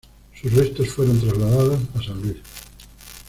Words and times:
Sus 0.33 0.51
restos 0.53 0.89
fueron 0.89 1.19
trasladados 1.21 1.79
a 1.93 2.01
San 2.01 2.19
Luis. 2.23 2.37